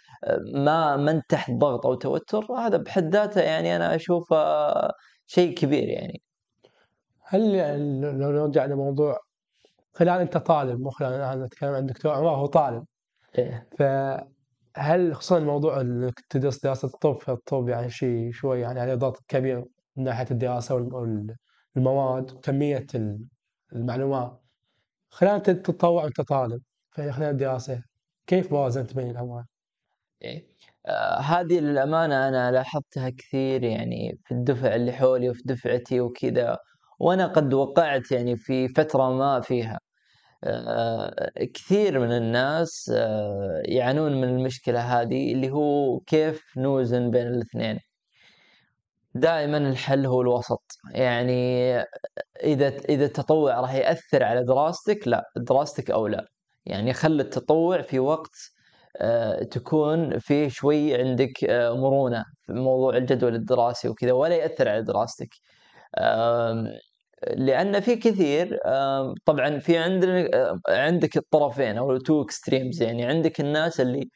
[0.97, 4.37] ما انت تحت ضغط أو توتر هذا بحد ذاته يعني أنا أشوفه
[5.27, 6.23] شيء كبير يعني.
[7.23, 9.19] هل يعني لو نرجع لموضوع
[9.95, 12.85] خلال أنت طالب مو خلال أنا نتكلم عن دكتور عمر هو طالب.
[13.39, 13.69] إيه.
[13.79, 13.83] ف
[14.79, 19.25] هل خصوصا موضوع إنك تدرس دراسة الطب في الطب يعني شيء شوي يعني عليه ضغط
[19.29, 19.65] كبير
[19.97, 20.75] من ناحية الدراسة
[21.75, 22.87] والمواد وكمية
[23.73, 24.43] المعلومات
[25.11, 27.83] خلال تتطوع وانت طالب خلال الدراسة
[28.27, 29.45] كيف وازنت بين الامرين؟
[30.23, 30.49] إيه.
[30.87, 36.59] آه هذه للأمانة أنا لاحظتها كثير يعني في الدفع اللي حولي وفي دفعتي وكذا
[36.99, 39.79] وأنا قد وقعت يعني في فترة ما فيها
[41.55, 47.81] كثير من الناس آه، يعانون من المشكلة هذه اللي هو كيف نوزن بين الاثنين.
[49.15, 50.63] دائما الحل هو الوسط.
[50.91, 51.73] يعني
[52.45, 56.27] إذا إذا التطوع راح يأثر على دراستك لا دراستك أولى.
[56.67, 58.37] يعني خل التطوع في وقت
[59.01, 64.83] آه، تكون فيه شوي عندك آه، مرونة في موضوع الجدول الدراسي وكذا ولا يأثر على
[64.83, 65.31] دراستك.
[67.23, 68.59] لأن في كثير
[69.25, 70.29] طبعا في عندنا
[70.69, 74.09] عندك الطرفين أو two extremes يعني عندك الناس اللي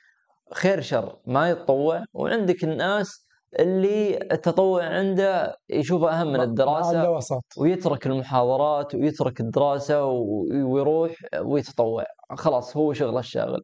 [0.54, 3.26] خير شر ما يتطوع وعندك الناس
[3.58, 7.44] اللي التطوع عنده يشوفه أهم من الدراسة وسط.
[7.58, 12.04] ويترك المحاضرات ويترك الدراسة ويروح ويتطوع.
[12.30, 13.62] خلاص هو شغله الشاغل.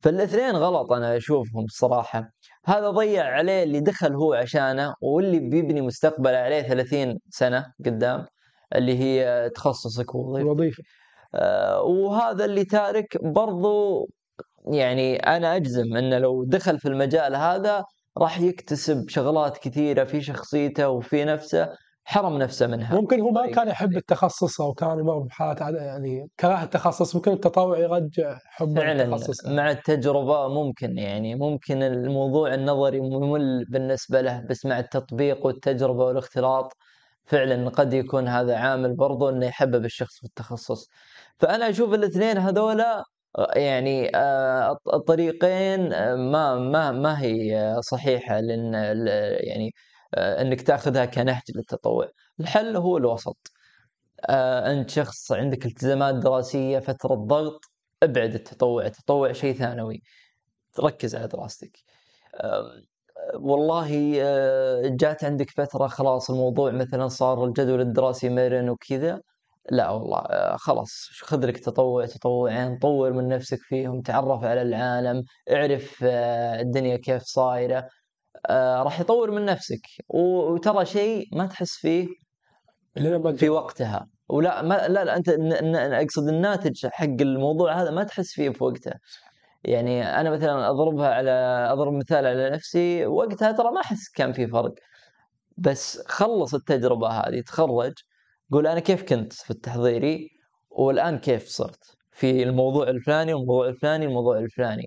[0.00, 2.30] فالاثنين غلط أنا أشوفهم الصراحة.
[2.64, 8.26] هذا ضيع عليه اللي دخل هو عشانه واللي بيبني مستقبل عليه 30 سنة قدام.
[8.76, 10.82] اللي هي تخصصك وظيفة.
[11.34, 14.06] آه وهذا اللي تارك برضو
[14.72, 17.84] يعني أنا أجزم إنه لو دخل في المجال هذا
[18.18, 21.68] راح يكتسب شغلات كثيرة في شخصيته وفي نفسه
[22.04, 22.94] حرم نفسه منها.
[23.00, 23.54] ممكن هو ما طيب.
[23.54, 29.46] كان يحب التخصص أو كان يمر بحالات يعني كره التخصص ممكن التطوع يرجع حب التخصص.
[29.46, 36.76] مع التجربة ممكن يعني ممكن الموضوع النظري ممل بالنسبة له بس مع التطبيق والتجربة والاختلاط
[37.30, 40.88] فعلا قد يكون هذا عامل برضو إنه يحبب الشخص في التخصص.
[41.40, 43.04] فأنا أشوف الاثنين هذولا
[43.56, 48.74] يعني آه، الطريقين آه، ما ما ما هي صحيحة لأن
[49.40, 49.74] يعني
[50.14, 52.10] آه، إنك تأخذها كنهج للتطوع.
[52.40, 53.52] الحل هو الوسط.
[54.30, 57.64] أنت شخص عندك التزامات دراسية فترة ضغط
[58.02, 60.02] ابعد التطوع التطوع شيء ثانوي.
[60.80, 61.78] ركز على دراستك.
[63.34, 63.88] والله
[64.88, 69.20] جات عندك فترة خلاص الموضوع مثلا صار الجدول الدراسي مرن وكذا.
[69.70, 75.24] لا والله آه، خلاص خذ لك تطوع تطوعين طور من نفسك فيهم تعرف على العالم
[75.52, 77.88] اعرف آه، الدنيا كيف صايرة.
[78.46, 79.80] آه، راح يطور من نفسك.
[80.08, 82.08] وترى شيء ما تحس فيه
[83.36, 84.06] في وقتها.
[84.28, 85.28] ولا ما لا, لا أنت
[86.04, 88.92] أقصد الناتج حق الموضوع هذا ما تحس فيه في وقته.
[89.64, 91.30] يعني أنا مثلا أضربها على
[91.72, 94.74] أضرب مثال على نفسي وقتها ترى ما أحس كان في فرق.
[95.58, 97.92] بس خلص التجربة هذه تخرج
[98.52, 100.28] قول أنا كيف كنت في التحضيري
[100.70, 104.84] والآن كيف صرت؟ في الموضوع الفلاني والموضوع الفلاني والموضوع الفلاني.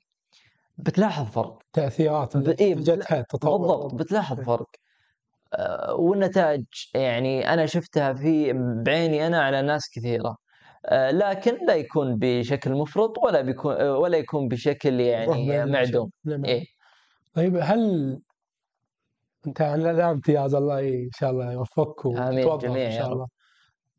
[0.77, 1.59] بتلاحظ فرق.
[1.73, 4.45] تأثيرات إيه التطور بالضبط بتلاحظ إيه.
[4.45, 4.67] فرق.
[5.53, 8.53] آه والنتائج يعني أنا شفتها في
[8.85, 10.35] بعيني أنا على ناس كثيرة.
[10.91, 15.27] لكن لا يكون بشكل مفرط ولا بيكون ولا يكون بشكل يعني
[15.71, 16.09] معدوم.
[16.45, 16.65] إيه؟
[17.33, 18.19] طيب هل
[19.47, 23.27] أنت على امتياز الله إن شاء الله يوفقك وتوظف إن شاء الله.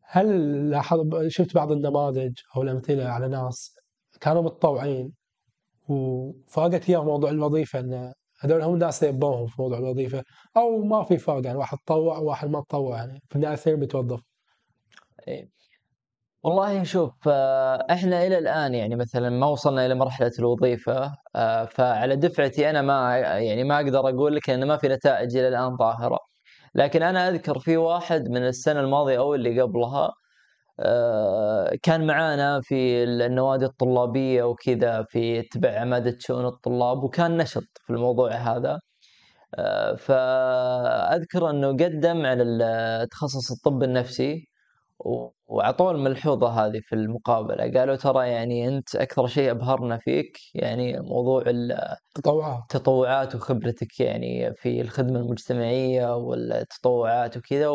[0.03, 3.77] هل لاحظ شفت بعض النماذج أو الأمثلة على ناس
[4.21, 5.13] كانوا متطوعين
[5.89, 10.25] وفرقت إياهم موضوع الوظيفة إن هذول هم الناس اللي يبونهم في موضوع الوظيفة
[10.57, 14.21] أو ما في فرق يعني واحد تطوع وواحد ما تطوع يعني في النهايه الاثنين بيتوظف.
[16.45, 22.17] والله شوف آه، إحنا إلى الآن يعني مثلا ما وصلنا إلى مرحلة الوظيفة آه، فعلى
[22.17, 26.19] دفعتي أنا ما يعني ما أقدر أقول لك إن ما في نتائج إلى الآن ظاهرة.
[26.75, 30.13] لكن أنا أذكر في واحد من السنة الماضية أو اللي قبلها
[30.81, 37.91] آه، كان معانا في النوادي الطلابية وكذا في تبع عمادة شؤون الطلاب وكان نشط في
[37.91, 38.81] الموضوع هذا
[39.99, 44.49] فأذكر إنه قدم على تخصص الطب النفسي
[45.47, 47.81] واعطوه الملحوظه هذه في المقابلة.
[47.81, 52.63] قالوا ترى يعني أنت أكثر شيء أبهرنا فيك يعني موضوع التطوعات.
[52.63, 57.69] التطوعات وخبرتك يعني في الخدمة المجتمعية والتطوعات وكذا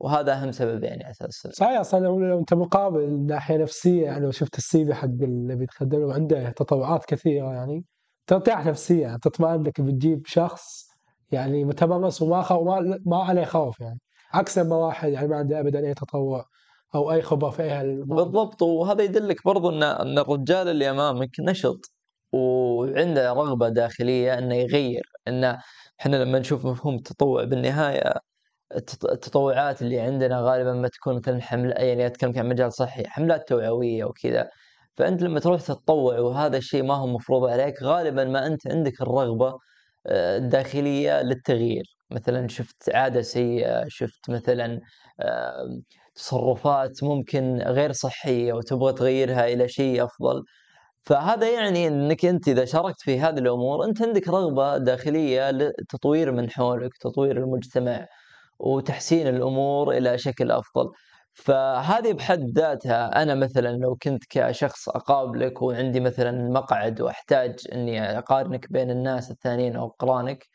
[0.00, 4.58] وهذا أهم سبب يعني أساس صحيح أصلا لو أنت مقابل ناحية نفسية يعني لو شفت
[4.58, 7.84] السي في حق اللي بيتقدم عنده تطوعات كثيرة يعني
[8.26, 10.90] ترتاح نفسيا تطمئن انك بتجيب شخص
[11.32, 14.00] يعني متمرس وما خو ما, ما عليه خوف يعني.
[14.32, 16.44] عكس ما واحد يعني ما عنده ابدا أي تطوع.
[16.94, 21.92] أو أي خبره في أي بالضبط وهذا يدلك برضو إن إن الرجال اللي أمامك نشط
[22.32, 25.58] وعنده رغبة داخلية إنه يغير انه
[26.00, 28.14] إحنا لما نشوف مفهوم التطوع بالنهاية
[28.76, 34.04] التطوعات اللي عندنا غالبا ما تكون مثلا حمل يعني اتكلم عن مجال صحي حملات توعوية
[34.04, 34.50] وكذا.
[34.96, 39.58] فأنت لما تروح تتطوع وهذا الشيء ما هو مفروض عليك غالبا ما أنت عندك الرغبة
[40.06, 41.84] آه، الداخلية للتغيير.
[42.10, 44.80] مثلا شفت عادة سيئة شفت مثلا
[46.20, 50.42] تصرفات ممكن غير صحية وتبغى تغيرها إلى شيء أفضل
[51.02, 56.50] فهذا يعني إنك أنت إذا شاركت في هذه الأمور أنت عندك رغبة داخلية لتطوير من
[56.50, 58.06] حولك، تطوير المجتمع
[58.58, 60.90] وتحسين الأمور إلى شكل أفضل.
[61.34, 68.72] فهذه بحد ذاتها أنا مثلا لو كنت كشخص اقابلك وعندي مثلا مقعد وأحتاج إني أقارنك
[68.72, 70.46] بين الناس الثانيين أو اقرانك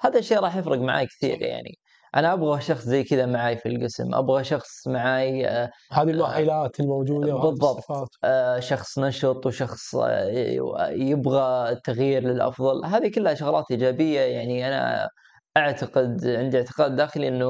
[0.00, 1.78] هذا الشيء راح يفرق معي كثير يعني
[2.16, 7.26] أنا أبغى شخص زي كذا معي في القسم أبغى شخص معي آه، هذه المؤهلات الموجودة
[7.50, 7.84] بالضبط.
[8.24, 12.84] آه، شخص نشط وشخص آه، يبغى التغيير للأفضل.
[12.84, 14.20] هذه كلها شغلات إيجابية.
[14.20, 15.08] يعني أنا
[15.56, 17.46] أعتقد عندي اعتقاد داخلي إنه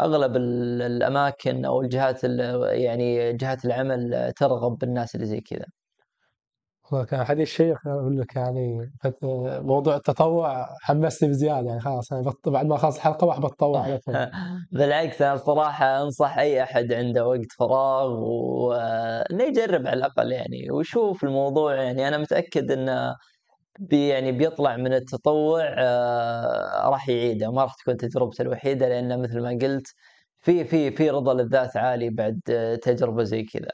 [0.00, 5.66] أغلب ال- الأماكن أو الجهات ال- يعني جهات العمل ترغب بالناس اللي زي كذا.
[6.92, 8.92] والله كان حديث شيق أقول لك يعني
[9.62, 14.14] موضوع التطوع حمسني بزيادة يعني خلاص يعني بعد ما خلص الحلقة راح بتطوع على طول.
[14.72, 21.24] بالعكس أنا الصراحه أنصح أي أحد عنده وقت فراغ وانه يجرب على الأقل يعني ويشوف
[21.24, 23.14] الموضوع يعني أنا متأكد إنه
[23.78, 29.40] بي يعني بيطلع من التطوع آه، راح يعيده ما راح تكون تجربته الوحيدة لأنه مثل
[29.40, 29.86] ما قلت
[30.38, 32.40] في في في رضا للذات عالي بعد
[32.82, 33.70] تجربة زي كذا.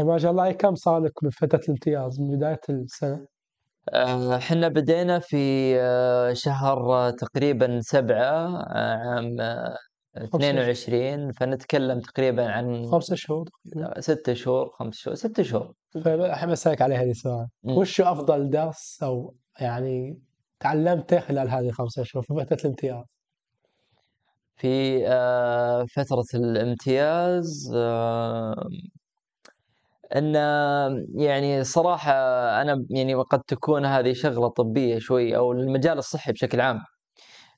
[0.00, 3.26] ما شاء الله كم صار لك من فترة الامتياز من بداية السنة؟
[3.88, 9.76] آه، إحنا بدينا في آه، شهر آه، تقريبا سبعة عام آه،
[10.16, 13.48] 22 فنتكلم تقريبا عن خمسة شهور
[13.98, 15.72] ستة شهور خمس شهور ستة شهور
[16.04, 17.48] فأحب أسألك على هذا السؤال.
[17.64, 20.18] وش أفضل درس أو يعني
[20.60, 23.04] تعلمته خلال هذه الخمسة شهور في فترة الامتياز؟
[24.56, 25.00] في
[25.94, 27.72] فترة الامتياز
[30.16, 30.34] إن
[31.14, 32.12] يعني صراحة
[32.62, 36.80] أنا يعني وقد تكون هذه شغلة طبية شوي أو المجال الصحي بشكل عام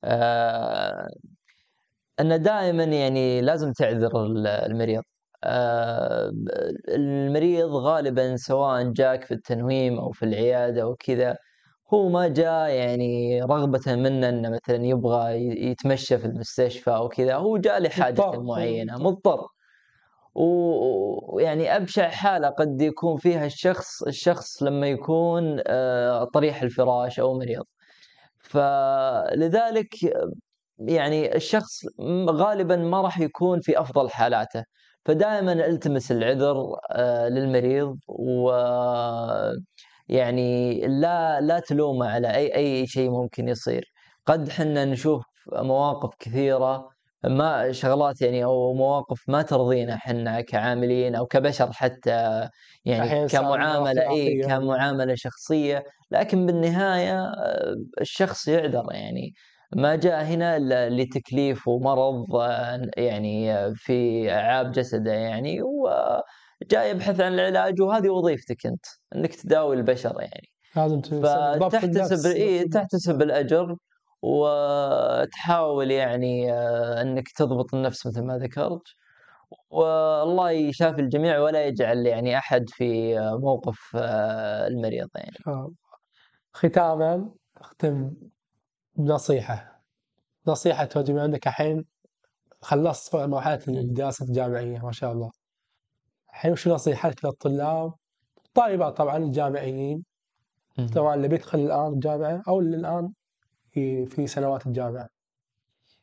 [0.05, 1.09] آه،
[2.21, 5.03] إن دائما يعني لازم تعذر ال- المريض
[5.45, 6.31] آه،
[6.89, 11.37] المريض غالبا سواء جاك في التنويم أو في العيادة أو كذا
[11.95, 15.35] هو ما جاء يعني رغبة منه إنه مثلا يبغى
[15.71, 18.43] يتمشى في المستشفى أو كذا هو جاء لحاجة مضطر.
[18.43, 19.47] معينة مضطر.
[20.35, 27.65] ويعني أبشع حالة قد يكون فيها الشخص الشخص لما يكون آه، طريح الفراش أو مريض.
[28.39, 29.89] فلذلك
[30.79, 31.81] يعني الشخص
[32.31, 34.65] غالبا ما راح يكون في أفضل حالاته.
[35.05, 36.57] فدائما ألتمس العذر
[36.93, 38.51] آه، للمريض و
[40.09, 43.93] يعني لا لا تلومه على أي أي شيء ممكن يصير.
[44.27, 46.91] قد حنا نشوف مواقف كثيرة
[47.25, 52.49] ما شغلات يعني أو مواقف ما ترضينا حنا كعاملين أو كبشر حتى
[52.85, 54.41] يعني كمعاملة إي.
[54.43, 59.35] كمعاملة شخصية لكن بالنهاية آه، الشخص يعذر يعني
[59.77, 67.21] ما جاء هنا إلا لتكليف ومرض آه، يعني آه، في أعاب جسده يعني وجاء يبحث
[67.21, 71.01] عن العلاج وهذه وظيفتك أنت إنك تداوي البشر يعني لازم
[71.85, 72.27] النفس.
[72.27, 73.77] إي تحتسب الأجر
[74.23, 78.83] وتحاول يعني آه، إنك تضبط النفس مثل ما ذكرت.
[79.71, 85.75] والله يشافي الجميع ولا يجعل يعني أحد في موقف آه، المريض يعني.
[86.53, 88.13] ختاما أختم
[88.95, 89.83] بنصيحة.
[90.47, 91.85] نصيحة توجه من عندك الحين
[92.63, 95.31] خلصت مرحلة الدراسة الجامعية ما شاء الله.
[96.31, 97.93] الحين وش نصيحتك للطلاب؟
[98.47, 100.05] الطالبات طبعا الجامعيين.
[100.95, 103.13] سواء اللي بيدخل الآن الجامعة أو اللي الآن
[103.73, 105.09] في في سنوات الجامعة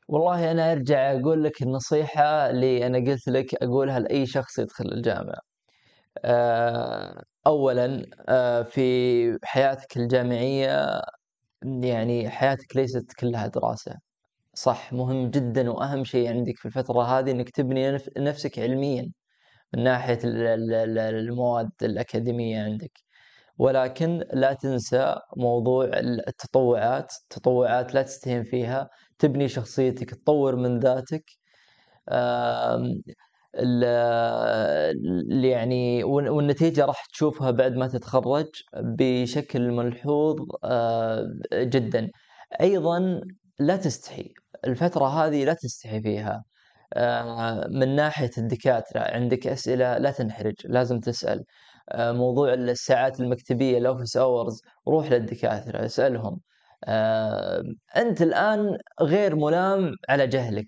[0.07, 5.39] والله أنا أرجع أقول لك النصيحة اللي أنا قلت لك أقولها لأي شخص يدخل الجامعة.
[6.25, 11.01] آه، اولا آه، في حياتك الجامعية
[11.65, 13.95] يعني حياتك ليست كلها دراسة.
[14.55, 19.11] صح مهم جدا وأهم شيء عندك في الفترة هذه إنك تبني نف- نفسك علميا
[19.73, 22.91] من ناحية ال- ال- ال- المواد الأكاديمية عندك.
[23.57, 25.85] ولكن لا تنسى موضوع
[26.27, 28.89] التطوعات التطوعات لا تستهين فيها
[29.19, 31.23] تبني شخصيتك تطور من ذاتك.
[35.43, 42.09] يعني والن- والنتيجة راح تشوفها بعد ما تتخرج بشكل ملحوظ آه، جدا.
[42.61, 43.21] أيضا
[43.59, 44.33] لا تستحي
[44.65, 46.43] الفترة هذه لا تستحي فيها.
[46.93, 51.43] آه، من ناحية الدكاترة عندك أسئلة لا تنحرج لازم تسأل.
[51.95, 56.39] موضوع الساعات المكتبية الأوفيس أورز روح للدكاترة اسألهم.
[56.85, 57.63] آه،
[57.97, 60.67] أنت الآن غير ملام على جهلك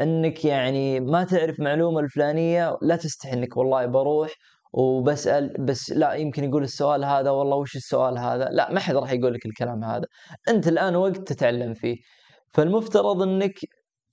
[0.00, 4.30] إنك يعني ما تعرف معلومة الفلانية لا تستحي إنك والله بروح
[4.72, 9.12] وبسأل بس لا يمكن يقول السؤال هذا والله وش السؤال هذا؟ لا ما حد راح
[9.12, 10.04] يقول لك الكلام هذا.
[10.48, 11.96] أنت الآن وقت تتعلم فيه
[12.54, 13.54] فالمفترض إنك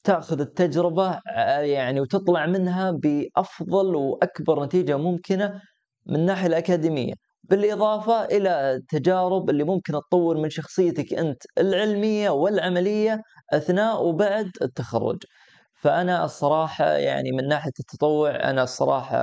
[0.04, 5.62] تأخذ التجربة آه، يعني وتطلع منها بأفضل وأكبر نتيجة ممكنة
[6.10, 7.14] من الناحيه الأكاديمية.
[7.44, 13.22] بالإضافة إلى التجارب اللي ممكن تطور من شخصيتك أنت العلمية والعملية
[13.54, 15.18] أثناء وبعد التخرج.
[15.82, 19.18] فأنا الصراحة يعني من ناحية التطوع أنا الصراحة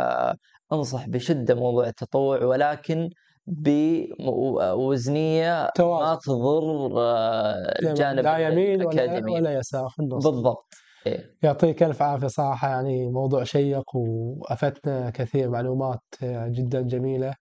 [0.73, 3.11] أنصح بشدة موضوع التطوع ولكن
[3.47, 6.93] بوزنيه ما تضر
[7.83, 8.93] الجانب لا يمين ولا,
[9.33, 10.75] ولا يسار بالضبط.
[11.43, 16.01] يعطيك ألف عافية صراحة يعني موضوع شيق وافدتنا كثير معلومات
[16.47, 17.35] جدا جميلة.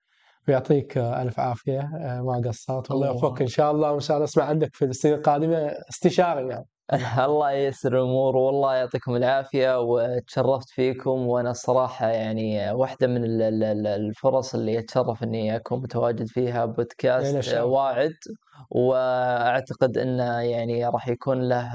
[0.48, 1.90] ويعطيك ألف عافية
[2.26, 2.92] ما قصرت.
[2.92, 5.58] والله يوفقك إن شاء الله وإن شاء الله أسمع عندك في السنة القادمة
[5.90, 6.66] استشاري يعني.
[7.26, 13.22] الله ييسر الأمور والله يعطيكم العافية وتشرفت فيكم وأنا الصراحه يعني واحدة من
[13.86, 18.14] الفرص اللي أتشرف إني أكون متواجد فيها بودكاست واعد
[18.70, 21.68] وأعتقد إنه يعني راح يكون له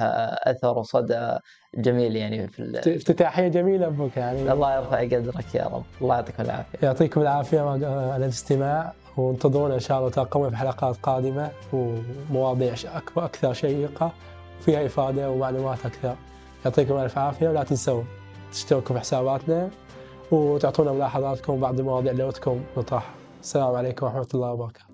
[0.51, 1.39] أثر وصدى
[1.75, 4.53] جميل يعني في افتتاحية جميلة أبوك يعني.
[4.53, 6.79] الله يرفع قدرك يا رب الله يعطيكم العافية.
[6.83, 12.75] يعطيكم العافية على الاستماع وانتظرونا إن شاء الله تلقون في حلقات قادمة ومواضيع
[13.17, 14.13] أكثر شيقة.
[14.61, 16.15] فيها إفادة ومعلومات أكثر
[16.65, 18.03] يعطيكم ألف عافية ولا تنسوا
[18.53, 19.71] تشتركوا في حساباتنا
[20.31, 24.88] وتعطونا ملاحظاتكم بعض المواضيع اللي ودكم نطرحها السلام عليكم ورحمة الله وبركاته.